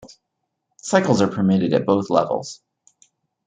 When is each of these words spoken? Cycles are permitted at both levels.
Cycles 0.81 1.21
are 1.21 1.27
permitted 1.27 1.75
at 1.75 1.85
both 1.85 2.09
levels. 2.09 2.63